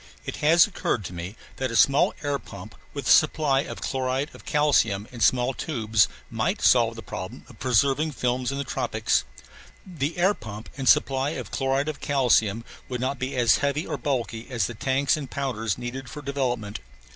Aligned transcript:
It 0.25 0.37
has 0.37 0.65
occurred 0.65 1.05
to 1.05 1.13
me 1.13 1.35
that 1.57 1.69
a 1.69 1.75
small 1.75 2.15
air 2.23 2.39
pump 2.39 2.73
with 2.91 3.05
a 3.07 3.11
supply 3.11 3.59
of 3.59 3.81
chloride 3.81 4.33
of 4.33 4.45
calcium 4.45 5.07
in 5.11 5.19
small 5.19 5.53
tubes 5.53 6.07
might 6.27 6.63
solve 6.63 6.95
the 6.95 7.03
problem 7.03 7.45
of 7.47 7.59
preserving 7.59 8.13
films 8.13 8.51
in 8.51 8.57
the 8.57 8.63
tropics. 8.63 9.25
The 9.85 10.17
air 10.17 10.33
pump 10.33 10.69
and 10.75 10.89
supply 10.89 11.37
of 11.37 11.51
chloride 11.51 11.87
of 11.87 11.99
calcium 11.99 12.65
would 12.89 12.99
not 12.99 13.19
be 13.19 13.35
as 13.35 13.57
heavy 13.57 13.85
or 13.85 13.95
bulky 13.97 14.47
as 14.49 14.65
the 14.65 14.73
tanks 14.73 15.15
and 15.17 15.29
powders 15.29 15.77
needed 15.77 16.09
for 16.09 16.23
development. 16.23 16.79